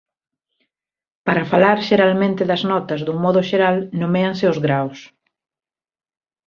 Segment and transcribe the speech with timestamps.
[1.25, 4.99] Para falar xeralmente das notas dun modo xeral noméanse os graos.